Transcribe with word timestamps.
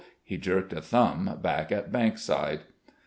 He 0.23 0.35
jerked 0.37 0.73
a 0.73 0.81
thumb 0.81 1.37
back 1.43 1.71
at 1.71 1.91
Bankside. 1.91 2.61